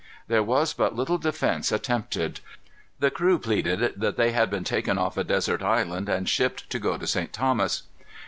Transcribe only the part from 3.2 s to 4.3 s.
pleaded that